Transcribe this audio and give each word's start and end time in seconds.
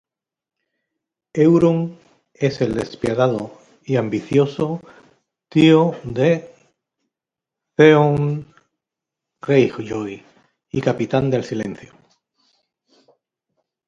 Euron 1.35 1.99
es 2.33 2.59
el 2.61 2.73
despiadado 2.73 3.55
y 3.85 3.97
ambicioso 3.97 4.81
tío 5.47 5.93
de 6.03 6.49
Theon 7.75 8.51
Greyjoy 9.39 10.25
y 10.71 10.81
capitán 10.81 11.29
del 11.29 11.43
"Silencio". 11.43 11.93